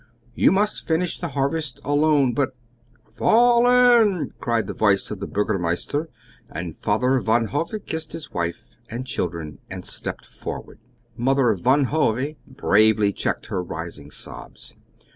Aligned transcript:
You 0.33 0.51
must 0.51 0.87
finish 0.87 1.19
the 1.19 1.27
harvest 1.37 1.79
alone 1.85 2.33
but" 2.33 2.55
"Fall 3.17 3.67
in!" 3.67 4.33
cried 4.39 4.65
the 4.65 4.73
voice 4.73 5.11
of 5.11 5.19
the 5.19 5.27
Burgomeister, 5.27 6.09
and 6.49 6.75
Father 6.75 7.19
Van 7.19 7.45
Hove 7.49 7.75
kissed 7.85 8.13
his 8.13 8.31
wife 8.31 8.71
and 8.89 9.05
children 9.05 9.59
and 9.69 9.85
stepped 9.85 10.25
forward. 10.25 10.79
Mother 11.15 11.53
Van 11.53 11.83
Hove 11.83 12.33
bravely 12.47 13.13
checked 13.13 13.45
her 13.53 13.61
rising 13.61 14.09
sobs. 14.09 14.73